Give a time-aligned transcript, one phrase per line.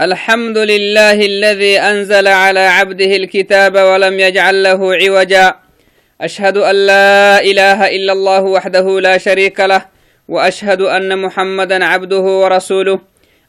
[0.00, 5.54] الحمد لله الذي أنزل على عبده الكتاب ولم يجعل له عوجا
[6.20, 9.86] أشهد أن لا إله إلا الله وحده لا شريك له
[10.28, 13.00] وأشهد أن محمدا عبده ورسوله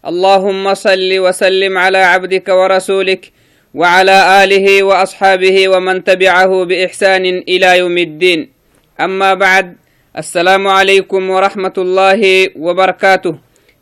[0.07, 3.31] اللهم صل وسلم على عبدك ورسولك
[3.73, 8.49] وعلى آله وأصحابه ومن تبعه بإحسان إلى يوم الدين
[8.99, 9.75] أما بعد
[10.17, 12.21] السلام عليكم ورحمة الله
[12.55, 13.35] وبركاته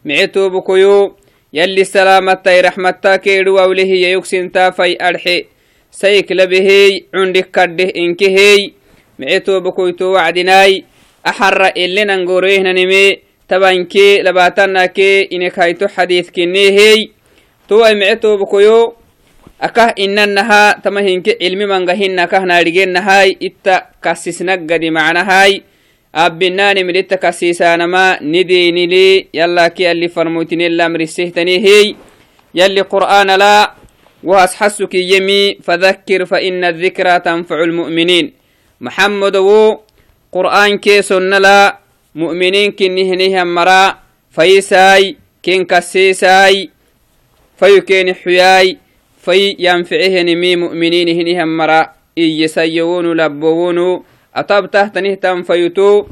[0.06, 1.25] معتو بكيو
[1.56, 5.46] يلي سلامتا رحمتا كيدو ووله يكسن تافي أرحي.
[5.92, 8.72] سيك لبهي عندك كده إنكهي.
[9.20, 10.84] معتو بكيتو وعدناي
[11.28, 17.10] أحر إلي ننقوريه نمي تبانكي لباتناكي إنك هيتو حديث كنيهي
[17.70, 19.06] تو معتو بكيو
[19.56, 25.64] akah inanaha tamahinke cilmi mangahina kah naadhigenahay itta kasisnaggadi macnahay
[26.16, 31.96] abbinaani midhitta kasiisaanama nidiinili yallaki alli farmoytinellamrisehtanihey
[32.54, 33.76] yalli qur'aanala
[34.26, 38.34] وهس حسك يمي فذكر فإن الذكرى تنفع المؤمنين
[38.82, 39.78] محمد و
[40.32, 41.80] قرآن كي سنلا
[42.16, 43.98] مؤمنين كنهنه مرا
[44.32, 46.70] فيساي كن كسيساي
[47.60, 48.78] فيكين حياي
[49.26, 51.82] في ينفعه نمي مؤمنين هنهم مرا
[52.18, 54.04] إيسيون لبوون
[54.36, 56.06] أطاب تحتنه تنفيتو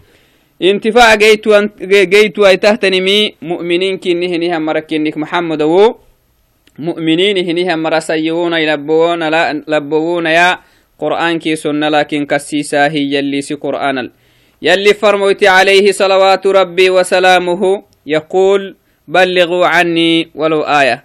[0.62, 5.96] انتفاع جيتو جيتو أي تحتنمي مؤمنين كنه هنهم مرا كنك محمد و
[6.80, 10.60] مؤمنين هنهم مرا سيون لبوون لا لبوون يا
[11.00, 11.90] قرآن كي سنة.
[11.90, 14.10] لكن كسيسا هي يلي سي قرآن
[14.62, 17.84] يلي فرموت عليه صلوات ربي وسلامه.
[18.06, 18.76] يقول
[19.08, 21.04] بلغوا عني ولو آية.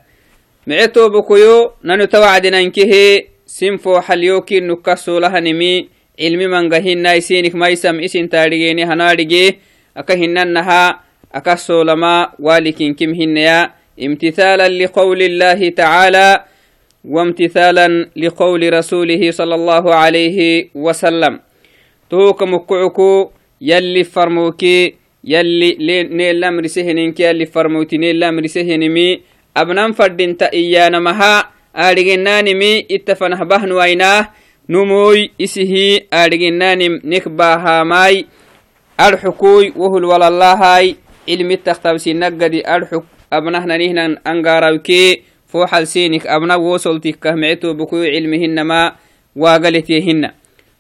[0.69, 4.77] micetoo bokoyo nanu tawacdinankehe sinfo xalyokin
[6.19, 9.59] nukasolahanimi cilmi mangahina isinik maisam isin taadhigeeni hanaadhige
[9.95, 11.01] aka hinanaha
[11.33, 16.45] aka solama walikinkim hinaya امتثالا لقول الله تعالى
[17.05, 21.41] وامتثالا لقول رسوله صلى الله عليه وسلم
[22.11, 24.95] توك مكعكو يلي فرموكي
[25.25, 28.31] يلي نيلا مرسهنينك يلي فرموتي نيلا
[34.69, 38.27] abnan fadinta iyanamaha aadhigenaanimi itta fanah bahnuwainah numuy isihi aadhigenaanim nek bahamai
[38.99, 40.97] arxukuy wohul walalahay
[41.27, 48.97] cilmi taktabsinagadi arxuk abnahnanihnan angarawke foxal sinik abna wosoltikkah mecetobukuyo cilmihinama
[49.37, 50.33] waagaletyehinna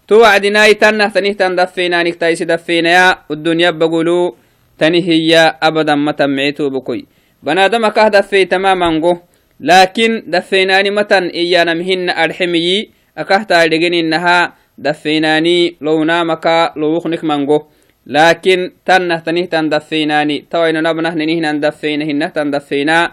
[0.06, 4.36] to wacdinai tannah tanihtan daffeinaanik taisi daffeinaya uddunya bagulu
[4.76, 7.08] tani hiya abadan matan mecetobukoy
[7.40, 9.24] banaadama kah daffey tamamango
[9.60, 17.58] laakin daffeynaani matan iyanamhinna adxemiyi akah taadhegeninaha daffeynaani lownamaka lowuknik mango
[18.06, 23.10] laakin tannah tanihtan daffeynaani tawainonabnah nenihnan daffeyna hinnahtan daffeyna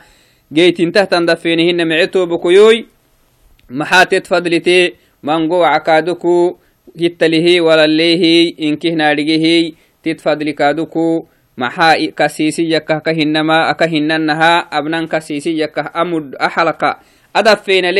[0.54, 2.86] geytintahtan daffeynahinna mecetobokoyoy
[3.70, 4.78] maxaatet fadlite
[5.22, 6.60] mango wacakaaduku
[7.00, 11.28] hittalihi walallehi inkihnaadhigehi tit fadlikaaduku
[11.58, 17.02] maxaa kasiisiyakah ka hinama aka hinanaha abnan kasiisiyakah amud axalaka
[17.36, 17.92] adafeyna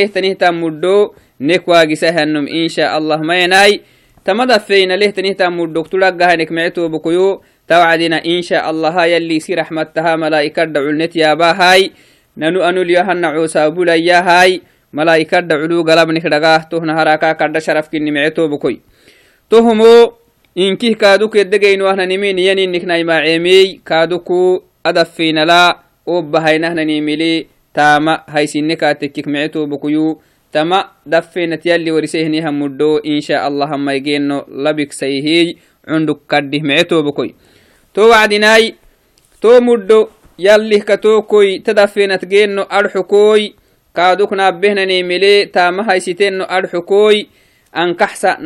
[0.56, 3.84] muddo nek waagisahanum insha allah mayanai
[4.24, 11.92] tamadafeyna lehtanihtan muddok tulagahanek mecetobokoyo tawcadina insha allaha yalli si raxmattaha malaa'ikadda culnet yaabahay
[12.40, 14.64] nanu anulyahanna coosaabulayahay
[14.96, 18.80] malaa'ikadda culu galabnik dhagaah tohna haraka kadda sharafkini mecetobokoy
[19.52, 20.16] tohumo
[20.56, 21.36] inkih kaaduk
[27.76, 30.22] eddegeynuahnanimin yaninniknaimaceemey kaaduku adafinala obbahainahnanimili taama haysine kaatekkik mecetobokuyu
[30.52, 37.30] tama daffenat yalli warisehniha muddo insha allah hamaygeno labiksayhiy cunduk kaddih mecetobokoy
[37.94, 38.76] to wacdinaai
[39.42, 43.54] to muddo yallih katokoy ta daffenat geno adxukoy
[43.94, 47.28] kaaduk naabehnanimili taama haysitenno adxukoy
[47.72, 48.38] ankaxsa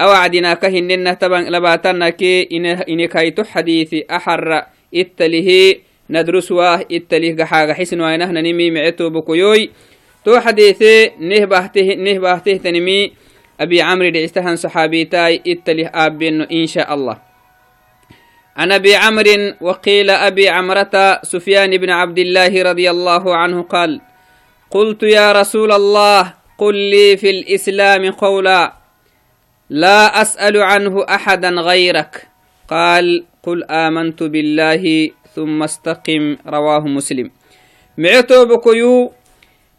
[0.00, 4.62] أو أوعدنا كهن إن تبع لباتنا كي إن إن كايتو حديث أحر
[4.94, 5.74] إتله
[6.10, 9.70] ندرس واه إتله جحاج حسن وينه نمي معتو بكويوي
[10.24, 10.82] تو حديث
[11.18, 13.12] نه بحته نه بحته تنمي
[13.60, 17.18] أبي عمرو صحابي تاي إتله أبين إن شاء الله.
[18.56, 24.00] عن أبي عمرو وقيل أبي عمرة سفيان بن عبد الله رضي الله عنه قال
[24.70, 28.77] قلت يا رسول الله قل لي في الإسلام قولاً.
[29.70, 32.26] لا أسأل عنه أحدا غيرك.
[32.68, 37.30] قال قل آمنت بالله ثم استقم رواه مسلم.
[37.98, 39.12] معتو بكيو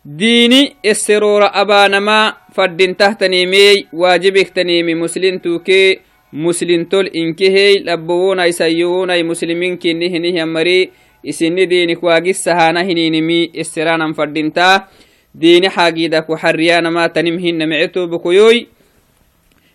[0.05, 5.99] ديني السرور أبانما فدين تهتنيمي واجبك تنيمي مسلم توكي
[6.33, 10.89] مسلم تول إنكهي لبووناي سيووناي مسلمين كنه نهي مري
[11.29, 14.87] إسني دينك واقس سهانا هنينمي استرانا فردنتا
[15.35, 17.69] دين حاقيدك وحريانا ما تنمهن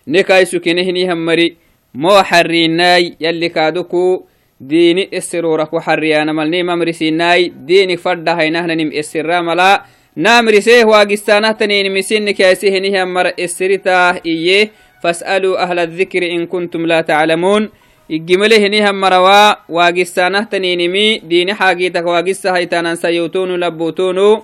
[0.07, 1.57] nekaiسukenehini hammari
[1.93, 4.27] moa xarinaai yali kaadoku
[4.59, 9.85] dini esiroraku xariyanamalinemamrisinai dinik fadhahainahnanim esira mala
[10.15, 14.71] namrisee waagistaanahtanenimisinikaisi hamara esiritaah iye
[15.03, 17.69] fas'aluu ahla dikri in kuntum laa taclamuun
[18.09, 24.43] igimale hini hammarawaa waagistaanahtaninimi dini xaagiitak waagisahaytaanansayowtonu labbotonu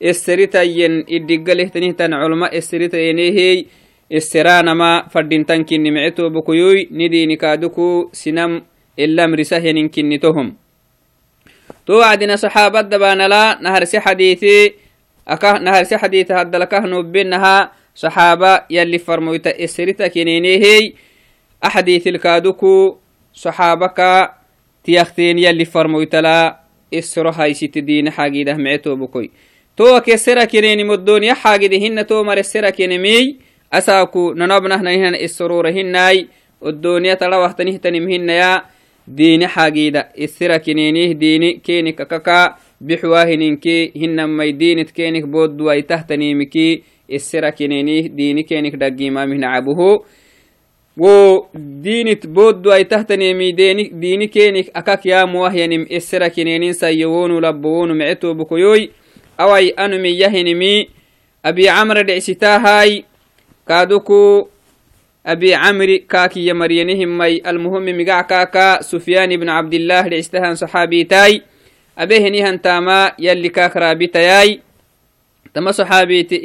[0.00, 3.66] esiritayen idiggalehtanihtan culma esiritayenehey
[4.12, 8.62] culma esseritayenehey esseranama fadintankinimicetobukuyuy ni diini kaaduku sinam
[8.96, 10.52] elamrisa heninkinitohom
[11.86, 14.74] to wacdina saxaabadabanala naharse xadiithi
[15.60, 20.94] naharse xadiithi haddalakah nubbenaha saxaaba yalli farmoyta esserita kenenehey
[21.62, 22.96] أحاديث الكادوكو
[23.34, 24.30] صحابك
[24.84, 26.60] تيختين يلي فرمويتلا
[26.94, 29.30] إسرو هاي ست دين حاجيده معتو بكوي
[29.76, 31.78] تو كسرا كنيني مدون يا حاجيده
[39.08, 46.82] دين حاجيده السرا كنينيه ديني كينك ككا بحواهنينكي هن مي دينت كينك بود واي تحتنيمكي
[47.12, 50.04] السرا كنينيه ديني كينك دقي ما من عبوه
[50.96, 51.48] wo
[52.72, 58.90] ay tahtanemi dini kenik akak yamuwahyanim esera kinenin sayyowonu labbowonu mecetobukoyoy
[59.38, 60.90] awai anumi yahinimi
[61.42, 62.04] abi camra
[63.72, 64.48] كادوكو
[65.26, 71.42] أبي عمري كاكي يا مريم المهم مقع كاكا سفيان بن عبد الله لعستهان صحابي تاي
[71.98, 74.06] أبي هنيهن تاما يلي كاك رابي
[75.54, 76.36] تما صحابي تي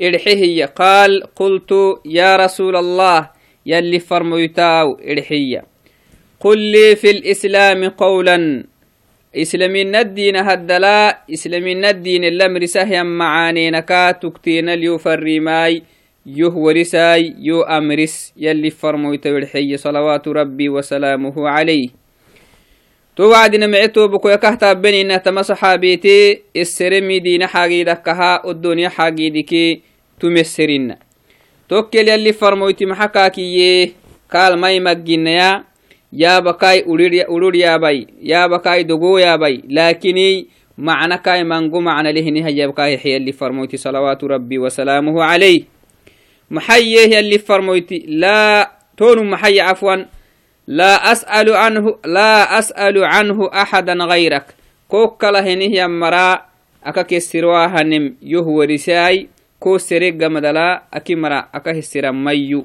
[0.00, 1.72] إلحيهي قال قلت
[2.04, 3.30] يا رسول الله
[3.66, 5.64] يلي فرميتاو إلحية
[6.40, 8.64] قل لي في الإسلام قولا
[9.36, 15.82] إسلامين الدين هدلا إسلامين الدين اللمرسه يم معانينكا تكتين اليوفر ريماي
[16.26, 21.88] يو ورساي يو أمرس يلي فرميتاو إرحية صلوات ربي وسلامه عليه.
[23.16, 29.30] تو وعدنا معتو بكو يكهتا بني إنها تما صحابيتي السرمي دين حاجي دكها الدنيا حاجي
[29.30, 29.80] دكي
[30.20, 30.98] تمسرنا
[31.68, 33.92] توكل يلي فرمويتي محكاكي
[34.32, 35.64] قال ماي مجنيا
[36.12, 36.84] يا بكاي
[37.28, 39.62] أولور يا باي يا بكاي دقو يا باي.
[39.68, 40.46] لكني
[40.78, 45.75] معنى كاي منقو معنى لهني هيا بكاي حي اللي فرمويتي صلوات ربي وسلامه عليه.
[46.50, 48.66] maxayyeeh yalli farmoyti laa
[48.96, 50.06] tonu maxay cafwan
[50.66, 54.54] laa as'alu anhu laa as'alu canhu axadan gayrak
[54.88, 56.46] ko kala henihyan maraa
[56.86, 59.26] aka kesirwaahanem yoh warisaay
[59.58, 62.62] ko serega madalaa aki mara aka hesira mayyu.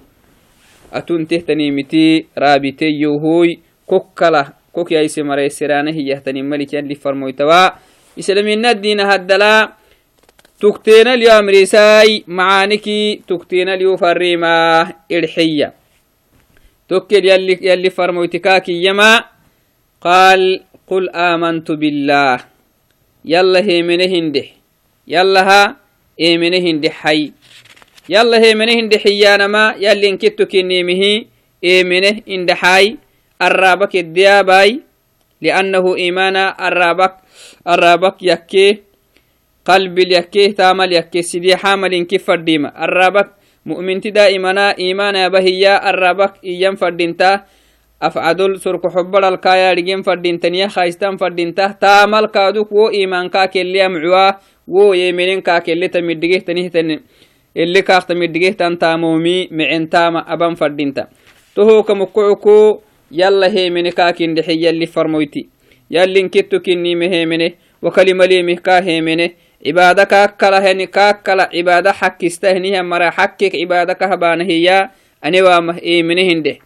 [0.92, 7.80] Atuntehtaniimiti raabiteyohoy kokala kokyaise mara seraana hiyahtani malik yalli farmoytawa.
[8.18, 9.74] Islaminadina haddalaa
[10.62, 15.74] تكتين اليوم رساي معانكي تكتين اليوم فريما إرحيه
[16.90, 19.24] توكل يلي يلي فرموتكاك يما.
[20.02, 22.38] قال قل آمنت بالله.
[23.26, 24.46] يلا هي من هنده
[25.08, 25.76] يلا ها
[26.20, 27.32] إيه من هنده حي.
[28.10, 29.76] يلا هي من هنده حيانا ما.
[29.80, 31.26] يلي انكتو كنيمه
[31.64, 32.98] إيه من هنده حي.
[33.42, 34.80] الرابك الدياباي.
[35.42, 37.14] لأنه إيمانا الرابك
[37.68, 38.91] الرابك يكي.
[39.66, 43.30] قلب يكي تامل يكي سيدي حامل كيف الديمة الرابك
[43.66, 47.46] mu'minti daa'imana iimaanaya bahiyya arrabak iyyan fadhinta
[48.02, 57.00] afcadol sorko xobbaralkaayadhigen fadhintaniya haystan fadhinta taamalkaaduk wo iimaankaa kelliya mucuwa wo yemenenkaa kelleta midhigehtanihtani
[57.56, 61.08] ele kaakta midhigehtan taamomi mecentaama aban fadhinta
[61.56, 65.50] tohoka mukucuku yalla heemene kaakindhexe yalli farmoyti
[65.90, 73.96] yallin ketto kinnime heemene wakalimalemih kaa heemene cibaada kaakkalaheni kaakkala cibaada xakkistahniha mara xakkek cibaada
[73.96, 74.90] kahbaanahiya
[75.22, 76.58] anewaamah eeminehindeh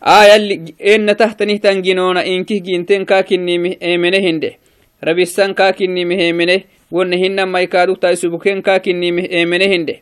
[0.00, 4.54] ayalli ena tahtanihtan ginoona inkih ginten kaakinimih eemenehindeh
[5.02, 6.62] rabisan kaakinimih eemeneh
[6.92, 9.98] wonna hinamai kaaduktai subuken kaakinimih eemenehindeh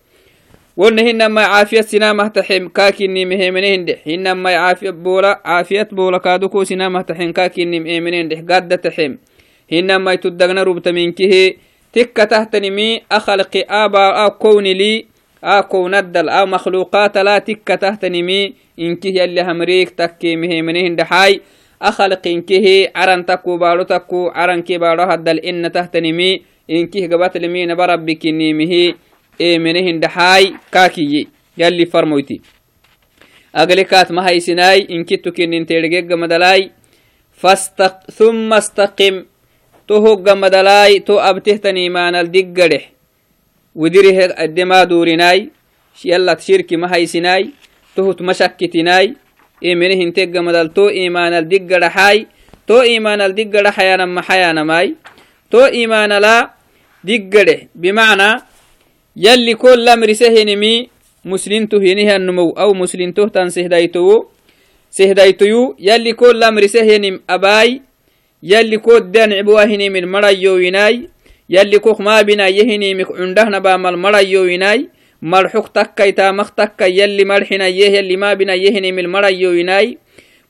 [0.77, 4.55] wonna hinamai caafiyat sinamahtaxem kaakinimih eemenehindeh hinamai
[4.93, 9.19] boola caafiyat boola kaaduko sinamahtaxem kaakinim eemenehindeh gadda taxem
[9.71, 11.59] hinamai tuddagna rubtaminkihe
[11.95, 15.07] تك تهتنمي أخلق آبا أو كون لي
[15.45, 21.41] آ كون الدل أو مخلوقات لا تك تهتنمي إنكه يلي همريك تكي مهي منهن دحاي
[21.83, 27.75] أخلق إنكه عرن تكو بارو تكو عرن كي بارو هدل إن تهتنمي إنكه قبات لمين
[27.75, 28.95] بربك نيمه
[29.41, 32.41] إيه منهن دحاي كاكي يلي فرمويتي.
[33.57, 36.71] أغلقات ما سناي إن كتو كنين تيرجيج مدلاي.
[37.33, 39.25] فاستق ثم استقم
[39.89, 42.81] تهوج مدلاي تو أبتهتني مان الدقره
[43.75, 45.51] ودره الدما دورناي
[46.05, 47.51] يلا تشركي ما هي سناي
[47.97, 49.15] تهت مشكتناي
[49.65, 52.27] إيمنه انتج مدل تو إيمان الدقره حاي
[52.67, 54.95] تو إيمان الدقره حيانا ما حيانا ماي
[55.51, 56.51] تو إيمان لا
[57.05, 58.41] دقره بمعنى
[59.17, 60.13] يلي كل أمر
[68.45, 71.09] يلي كود دان عبواهني من مريو ويناي
[71.51, 74.89] يلي كوخ ما بنا يهني مك عنده نبا مال مريو ويناي
[75.23, 79.99] مرحوك تكا يتامخ تكا يلي مرحنا يه يلي ما بنا يهني من مريو ويناي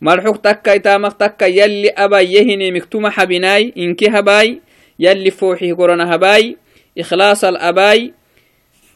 [0.01, 4.61] مرحوك تكا يتامخ تكا يلي أبا يهني مكتوم حبناي إنكي هباي
[4.99, 6.57] يلي فوحي قرنا هباي
[6.99, 8.13] إخلاص الأباي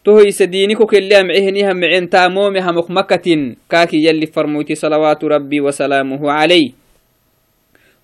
[0.05, 6.88] تهي سدينكو كلي معهنها معين تامومها مخمكة كاكي يلي فرموتي صلوات ربي وسلامه عليه.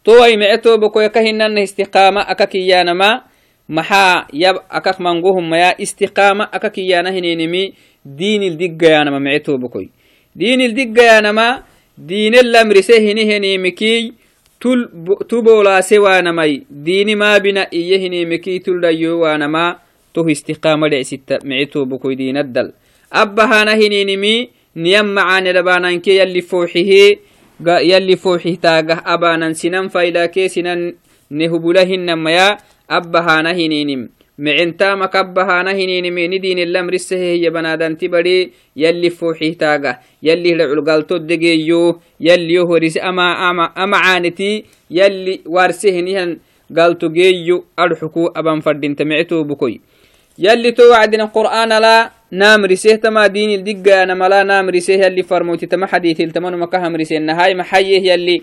[0.05, 3.21] توي معتو بكو يكهنن استقامة أككيانما
[3.69, 7.73] محا يب أكك منقوهم يا استقامة أككيانا هنينمي.
[8.05, 9.91] دين الدقيانما معتو بكوي.
[10.37, 11.63] دين الدقيانما
[11.99, 14.13] دين الأمر سهني هنيمكي.
[14.61, 14.89] تل
[15.29, 18.59] تبولا سوانمي دين ما بنا إيه هنيمكي.
[18.59, 19.77] تل ديو وانما
[20.15, 22.73] تو استقامة لعسيت معتو بكوي دين الدل.
[23.13, 23.75] أبهانا
[27.61, 30.95] يلي فوحي تاقه أبانا سنن فايلاكي سنن
[31.31, 32.57] نهبولهن ميا
[32.91, 34.09] أبهانا هنينم
[34.39, 42.55] معنتامك أبهانا هنينم ندين اللمر السهي بنادان تبري يلي فوحي تاقه يلي لعلقالتو دقيو يلي
[42.55, 46.39] يهوريس أما أما أما عانتي يلي وارسهنهن
[46.77, 49.45] قالتو جيو أرحكو أبان فردين تمعتو
[53.55, 58.43] الدقة أنا ملا نام رسيه يلي فرموتي تما حديث التمن مكهم رسيه النهاي محيه يلي.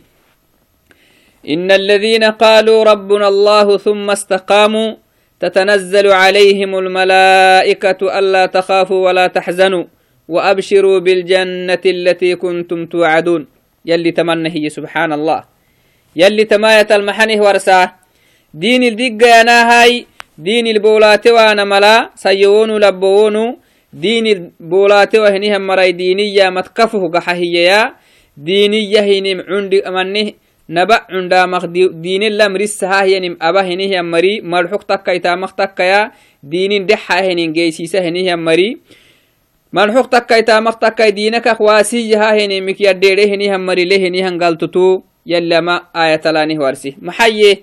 [1.49, 4.95] إن الذين قالوا ربنا الله ثم استقاموا
[5.39, 9.83] تتنزل عليهم الملائكة ألا تخافوا ولا تحزنوا
[10.27, 13.47] وأبشروا بالجنة التي كنتم توعدون.
[13.85, 15.43] يلي تمنى هي سبحان الله.
[16.15, 17.95] يلي تماية المحنه ورساه
[18.53, 20.05] دين الدقة أنا هاي
[20.37, 22.09] دين البولات وأنا ملا.
[22.15, 23.57] سيونو لبوونو.
[23.93, 27.95] دين البولات وهنيها مرأي دينية متكفه قحهية
[28.37, 30.31] دينية هنم عند أمنه
[30.69, 31.65] نبع عند مخ
[32.05, 36.11] دين الأمر السها هنم أبا هنيه مري مرحوك تكا يتامخ تكا يا
[36.43, 38.77] دين دحا هنين جيسيسة هنيه مري
[39.73, 45.75] مرحوك تكا يتامخ تكا دينك أخواسيها هنمك يديره هنيه مري له هنيه قلتتو يلا ما
[45.95, 47.55] آية لأنه ورسي محيه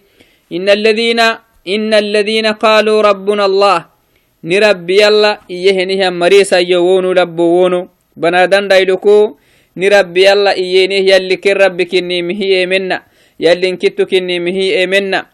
[0.52, 1.20] إن الذين
[1.68, 3.97] إن الذين قالوا ربنا الله
[4.44, 9.36] نربي يلا إيهنها مريسا يوونو لبوونو بنادن دايدكو
[9.76, 13.02] نربي يلا إيهنه يلي كن ربي كني مهي منا
[13.40, 15.26] يلي انكتو كني مهي منا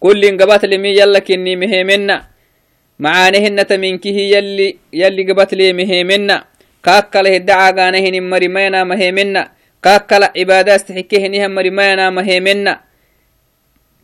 [0.00, 2.16] كل انقبات لمي يلا كني مهي منا
[2.98, 6.44] معانهن تمنكه يلي يلي قبات لي مهي منا
[6.82, 7.38] كاكله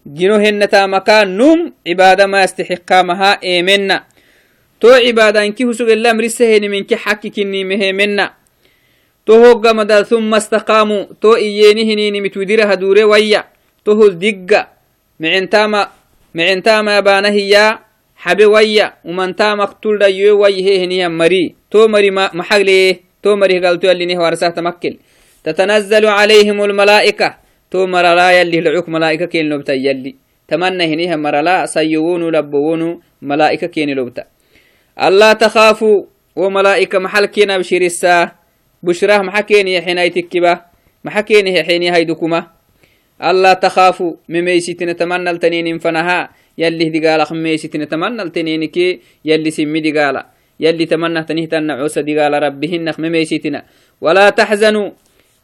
[0.09, 4.05] جنو هنتا مكان نوم عبادة ما يستحقا مها إيمنا
[4.81, 8.27] تو عبادة انكي هسوغ الله مرسهن منك حكي كني مهمنا
[9.27, 13.45] تو هوغا مدى ثم استقاموا تو إيينهنين متودرها دوري ويا
[13.85, 14.61] تو هل دقا
[15.21, 15.89] معنتاما
[16.35, 17.79] معنتاما بانهيا
[18.17, 23.91] حبي ويا ومن تام اقتل ديو ويه هنيا مري تو مري محلي تو مري قالتو
[23.91, 24.97] اللي نهو ورساه تمكل
[25.45, 30.17] تتنزل عليهم الملائكة تو مرلا يلي لعوك ملائكة كين لبتا يلي.
[30.49, 34.25] تمنى هنيها مرلا سيوون لبوون ملائكة كين لبتا.
[35.03, 35.99] الله تخافوا
[36.37, 38.39] وملائكة محل كينا بشير الساعة
[38.83, 40.61] بشراه محكيني حين يتكبه
[41.05, 42.47] محكيني حين هيدكما
[43.23, 46.31] الله تخافوا مميسيتنا تمنى التنين فنها.
[46.59, 50.27] يلي دقالا خميسيتنا تمنى التنين كي يلي سمي دقالا.
[50.61, 53.65] يلي تمنى تنيه تنعوس دقالا ربهن مميسيتنا
[54.01, 54.91] ولا تحزنوا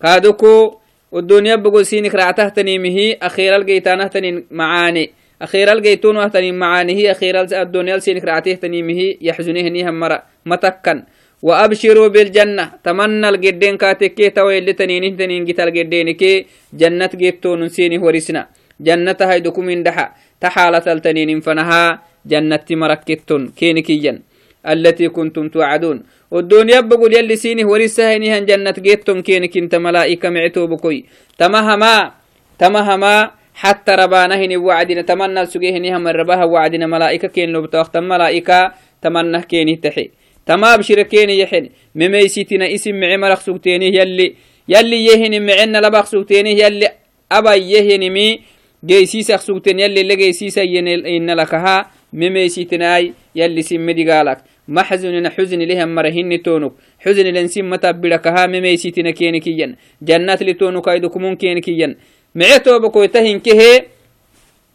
[0.02, 0.83] كادوكو
[1.14, 5.10] والدنيا بقول سينك رعته تنيمه أخيرا الجيتانه تنين معاني.
[5.42, 10.22] أخيرا الجيتون وهتنين معاني هي أخيرا الدنيا سينك رعته تنيمه يحزنه نيها مرة.
[10.46, 11.02] متكن.
[11.42, 12.70] وأبشروا بالجنة.
[12.84, 16.46] تمنى الجدين كاتكي توي اللي تنين تنين جيت الجدين كي.
[16.74, 18.48] جنة جيتون سيني ورسنا.
[18.80, 20.14] جنة هاي دكومين دحا.
[20.40, 22.02] تحالة التنين فنها.
[22.26, 23.42] جنة مركتون.
[23.58, 24.22] كينكيا
[24.68, 26.02] التي كنتم توعدون.
[26.30, 31.04] والدنيا بقول يلي سيني ورسهني هن جنة جيتم كينك انت ملائكة معتو بكوي.
[31.38, 32.12] تمهما
[32.58, 38.72] تمهما حتى ربانا هني وعدنا تمنى سجيهني هم ربها وعدنا ملائكة كين لو بتوقت ملائكة
[39.02, 40.10] تمنى كيني تحي.
[40.46, 41.68] تمام شركيني يحن.
[41.94, 44.34] مميسيتنا اسم معي مرق سوتيني يلي
[44.68, 46.88] يلي يهني معنا لبق سوتيني يلي
[47.32, 48.40] أبا يهني مي.
[48.84, 54.38] جيسيسك سوتين يلي اللي جيسيسا ين لكها مميسيتناي يلي سمدي قالك.
[54.68, 56.72] محزن حزن لهم مرهن تونك.
[56.98, 61.96] حزن لنسم متى بلكها مميسيتنا كينكيا جنات لتونك ايدكم كينكيا
[62.34, 63.84] معتو بكو تهين كه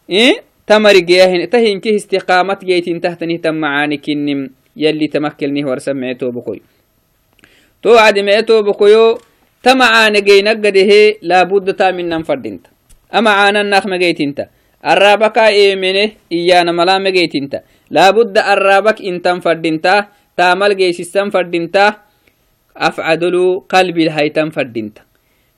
[0.10, 0.34] إيه؟
[0.67, 6.62] تمر جيهن تهين كه استقامة جيتين تحتني تم معانك النم يلي تمكلني ورسم معتو بكوي
[7.84, 9.17] تو عد معتو بكويو
[9.63, 10.91] تمعان جينك قده
[11.22, 12.67] لابد تامن نفردنت
[13.15, 14.50] أما عانا النخ مجيتنت
[16.79, 17.53] ملا مجيتنت
[17.91, 19.95] لابد الرابك إنتم فردنتا
[20.38, 21.86] تامل جيسيستم فردنتا
[22.77, 25.01] أفعدلو قلبي الهيتم فردنتا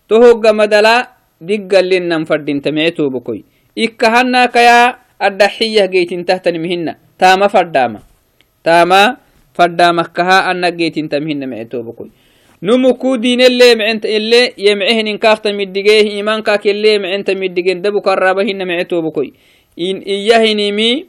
[0.10, 0.96] تهوغ مدلا
[1.42, 3.44] دقل لنم فردنتا معتو بكوي
[3.78, 4.80] إكهنا كيا
[5.22, 8.00] الدحية جيتين تحت مهنا تاما فرداما
[8.64, 9.02] تاما
[9.54, 12.10] فرداما كها أنك جيتين تمهنا معتو بكوي
[12.64, 18.02] نمكو دين اللي معنت اللي يمعهن إن كافت مدقيه إيمان كاك اللي معنت مدقين دبو
[18.02, 19.34] كرابهن معتو بكوي.
[19.80, 21.06] إن إياه مي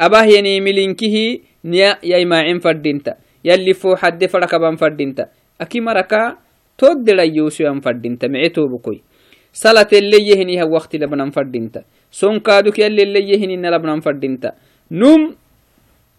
[0.00, 1.16] أباه ينيمي لنكه
[1.64, 3.14] نيا يما فردينتا.
[3.44, 5.24] يلي فو حد فرقبان فردينتا.
[5.60, 6.36] أكي مركا
[6.78, 9.02] تود لا يوسو أن فردينتا معتو بكوي.
[9.52, 11.84] صلاة اللي يهني ها وقت لبنان فردينتا.
[12.10, 14.52] سون كادوك يلي اللي يهني لبنان فردينتا.
[14.90, 15.36] نوم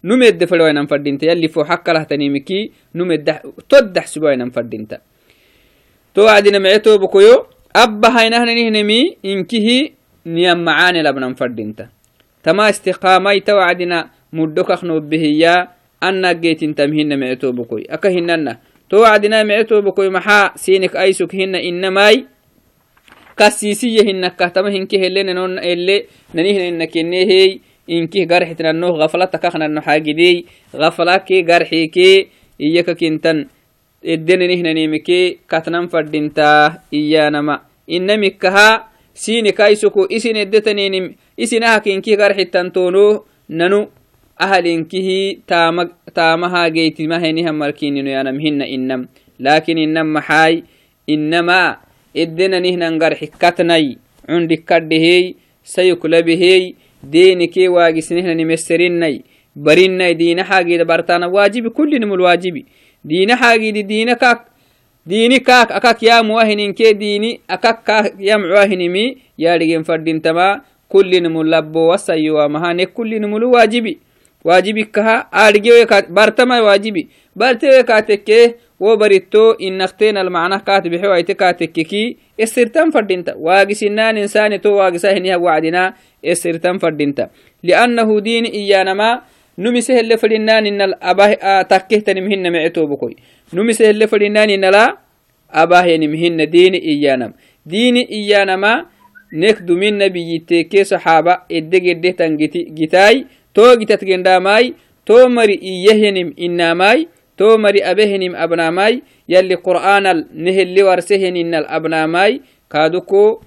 [0.09, 2.59] نمد فلوينا فردينتا يلي فو حق له تنيمكي
[2.95, 3.27] نمد
[3.69, 4.97] تدح سبوينا فردينتا
[6.15, 7.45] تو عدنا معتو بكيو
[7.75, 9.67] أبا هاينا نهنمي إنكه
[10.25, 11.85] نيام معاني لبنا فردينتا
[12.43, 15.55] تما استقامي تو عدنا مدوك أخنو بهيا
[16.03, 18.53] أنا جيت تمهن معتو بكوي أكهننا
[18.89, 22.25] تو عدنا معتو بكوي محا سينك أيسك هن إنماي
[27.89, 29.65] كسيسية هنك كهتما هنكه اللي ننون اللي ننهن إنك إنهي إنكي قرحتنا النوه غفلة تكخنا
[29.65, 32.27] النو حاجدي غفلة كي قرحي كي
[32.61, 33.47] إياك كنتن
[34.05, 37.61] الدين نهنا نيمكي كتنم فردينتا إيانما
[37.91, 41.15] إنمكها سيني كايسكو إسين الدتنين
[57.11, 59.23] دينكي واجسنهن نمسرني
[59.55, 62.65] برني دين حاجي برتانا واجبي كل نمو الواجبي.
[63.05, 64.41] دين حاجي دي دين كاك.
[65.07, 70.21] ديني كاك أكاك يا مواهن كي ديني أكاك كاك يا معواهن مي يا رجين فردين
[70.21, 73.97] تما كل نمو لبو وسيوا مهاني كل نمو الواجبي.
[74.45, 75.71] واجبي كها أرجي
[76.09, 84.61] برتما واجبي برتما كاتكيه وبريتو إن اختين المعنى كاتب حوا كاتككي السرتان فردينتا واجسنان إنسان
[84.61, 85.93] تو واجسهنها وعدنا
[86.25, 87.29] السرتان فردينتا
[87.63, 89.21] لأنه دين إيانما
[89.57, 93.15] نمسه اللي فلنان إن الأباه تكه تنمهن معتو بكوي
[93.53, 94.97] نمسه اللي فلنان إن لا
[95.51, 97.33] أباه ينمهن دين إيانم
[97.65, 98.85] دين إيانما
[99.33, 103.25] نكدو من نبي كي صحابة إدق إدق تنجتي جتاي
[106.39, 108.93] إناماي تو مري أبهنم أبناماي
[109.29, 112.41] يلي قرآن نهل ورسهن إن الأبناماي
[112.71, 113.41] كادوكو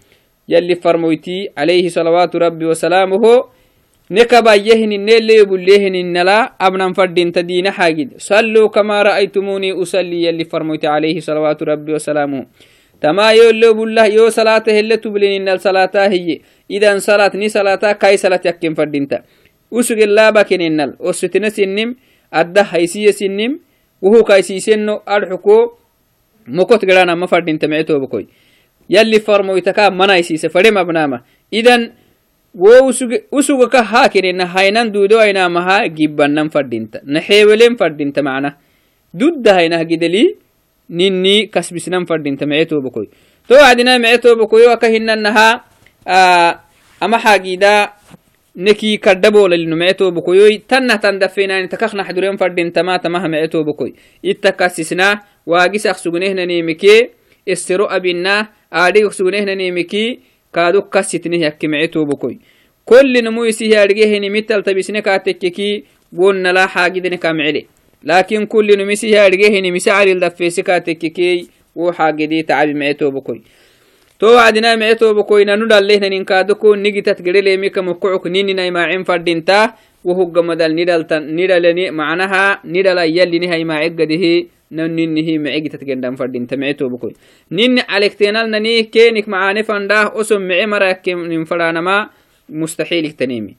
[0.48, 3.24] يلي فرمويتي عليه صلوات ربي وسلامه
[4.10, 10.86] نكبا يهن النيل يبليهن النلا أبنا فردين تدين حاجد صلوا كما رأيتموني أصلي يلي فرمويتي
[10.86, 12.46] عليه صلوات ربي وسلامه
[13.00, 16.40] تما يولو بالله يو صلاة هل تبلين إن الصلاة هي
[16.70, 19.22] إذا صلاة ني صلاة كاي صلاة يكين فردينتا
[19.70, 21.94] usugelaaba keninnal ossetena sinnim
[22.30, 23.58] adda haysiya sinnim
[24.02, 25.78] wuhu kaysiisenno adxuko
[26.46, 28.24] mokot geranama fadhintamecetobokoy
[28.88, 31.92] yalli farmoytaka manaysiise fadhe mabnaama idan
[32.54, 32.92] wo
[33.32, 38.56] usugaka haa kenina haynan duudo aynamaha gibbannan fadhinta naxeewelen fadhinta macna.
[39.14, 40.36] Dudda haynah gideli
[40.88, 43.06] ninni kasbisnan fadhinta mecetobokoy
[43.48, 45.64] to wacdina mecetobokoyo aka hinannaha
[47.00, 47.92] ama xaagida
[48.58, 53.92] neki kaddabolalino mecetobakoyoy tanna tan dafenani takakna xduren fadintama tamaha mecetobakoy
[54.22, 55.06] itta kasisna
[55.46, 57.10] waagisak sugnehnanimike
[57.46, 62.34] estero abinna aadhigak sugnehnanimiki kaaduk kasitnih yakki mecetobakoy
[62.84, 65.84] kolli namu isi yaadhigehini mital tabisne kaatekkeki
[66.18, 67.62] wonnala xaagidene ka mecele
[68.02, 73.38] laakin kulli num isi yaadhigehini mise calil dafeesi kaatekkekey wo xaagidi tacabi mecetobakoy
[74.18, 82.60] to wacdina mecetobakoy nanu dhalehnanin kaadoko nigitat gedhelemika mokocok ninina imaacen fadhinta wohuggamadal nidhalani macnaha
[82.64, 84.34] nidhala yalliniha imaaceggadihi
[84.70, 87.12] nan ninihi mecegitat gendan fadhinta mecetobakoy
[87.50, 92.10] nini calektenal nani kenik macaane fandah oson mece marayakenin fadhanama
[92.48, 93.54] مستحيل تنيمي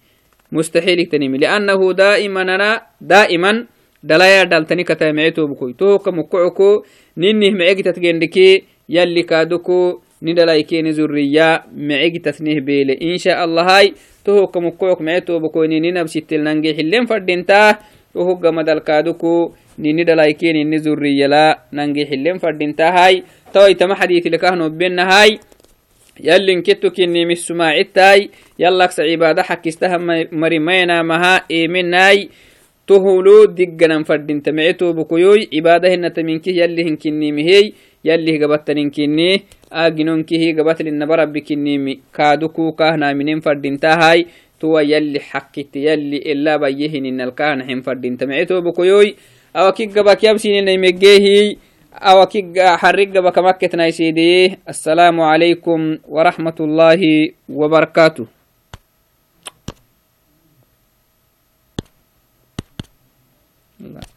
[0.51, 3.65] مستحيل تنيمي لأنه دائما أنا دائما
[4.03, 6.87] dalaya daltani kata mecetobukoy tohoka mukucuko
[7.19, 15.91] ninih mecegitatgendiki yalli kaaduko ni dalaykeni zuriya mecegitasnih beele insha allahai tohoka mukucuk mecetobukoy nini
[15.91, 17.79] nabsitil nange xilen fadhintaa
[18.13, 25.39] tohoga madalkaaduko nini dalaykeni ni zuriyala nange xilen fadhintahai tawaitama xadiitilekahnobenahai
[26.19, 28.29] yallin ketto kinnimisumaacittaai
[28.59, 29.97] yallaksa cibaada xakistaha
[30.31, 32.29] marimaynamaha eemenai
[32.85, 41.99] toholo digganan fadinta mecetobukoyoy cibaadahenataminkih yalli hinkinimihey yallih gabattaninkinni آجنون كي هي قبتل النبرة بكنيمي
[42.13, 44.25] كادوكو كهنا منين فردين تهاي
[44.59, 49.15] تو يلي حقت يلي إلا بيهن إن الكهنا حين فردين تمعتو بكيوي
[49.55, 51.57] أو كي قبك يبسين إن يمجيهي
[51.93, 57.01] أو كي حرق قبك مكتنا يسيدي السلام عليكم ورحمة الله
[57.49, 58.25] وبركاته
[63.81, 64.08] الله.